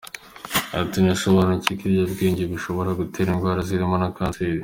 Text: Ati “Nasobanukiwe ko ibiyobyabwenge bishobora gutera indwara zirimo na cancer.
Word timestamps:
Ati 0.81 0.97
“Nasobanukiwe 1.05 1.75
ko 1.79 1.83
ibiyobyabwenge 1.85 2.43
bishobora 2.51 2.89
gutera 2.99 3.29
indwara 3.31 3.59
zirimo 3.69 3.95
na 4.01 4.09
cancer. 4.17 4.49